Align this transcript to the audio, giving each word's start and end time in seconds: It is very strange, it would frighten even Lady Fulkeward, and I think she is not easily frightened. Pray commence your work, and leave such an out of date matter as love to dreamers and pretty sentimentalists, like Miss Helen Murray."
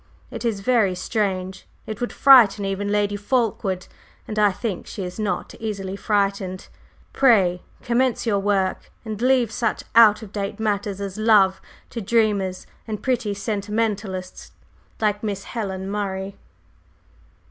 It 0.31 0.43
is 0.43 0.61
very 0.61 0.95
strange, 0.95 1.67
it 1.85 2.01
would 2.01 2.11
frighten 2.11 2.65
even 2.65 2.87
Lady 2.91 3.15
Fulkeward, 3.15 3.85
and 4.27 4.39
I 4.39 4.51
think 4.51 4.87
she 4.87 5.03
is 5.03 5.19
not 5.19 5.53
easily 5.59 5.95
frightened. 5.95 6.69
Pray 7.13 7.61
commence 7.83 8.25
your 8.25 8.39
work, 8.39 8.89
and 9.05 9.21
leave 9.21 9.51
such 9.51 9.83
an 9.83 9.87
out 9.93 10.23
of 10.23 10.31
date 10.31 10.59
matter 10.59 10.89
as 10.89 11.19
love 11.19 11.61
to 11.91 12.01
dreamers 12.01 12.65
and 12.87 13.03
pretty 13.03 13.35
sentimentalists, 13.35 14.53
like 14.99 15.21
Miss 15.21 15.43
Helen 15.43 15.87
Murray." 15.87 16.35